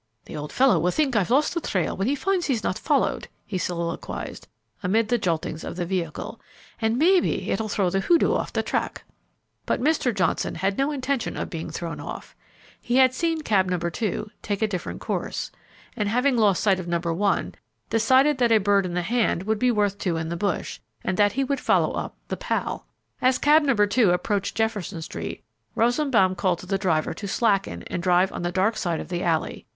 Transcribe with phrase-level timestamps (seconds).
[0.25, 3.27] "The old fellow will think I've lost the trail when he finds he's not followed,"
[3.45, 4.47] he soliloquized,
[4.81, 6.41] amid the joltings of the vehicle,
[6.81, 9.03] "and maybe it will throw the hoodoo off the track."
[9.67, 10.11] But Mr.
[10.11, 12.35] Johnson had no intention of being thrown off.
[12.81, 13.77] He had seen cab No.
[13.77, 15.51] 2 a take a different course,
[15.95, 16.97] and, having lost sight of No.
[16.99, 17.53] 1,
[17.91, 21.15] decided that a bird in the hand would be worth two in the bush, and
[21.17, 22.87] that he would follow up the "pal."
[23.21, 23.75] As cab No.
[23.75, 25.43] 2 approached Jefferson Street,
[25.75, 29.21] Rosenbaum called to the driver to slacken and drive on the dark side of the
[29.21, 29.67] alley.